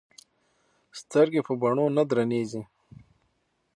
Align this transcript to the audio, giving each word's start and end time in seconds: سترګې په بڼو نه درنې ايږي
سترګې 0.99 1.41
په 1.47 1.53
بڼو 1.61 1.85
نه 1.97 2.03
درنې 2.09 2.37
ايږي 2.41 2.61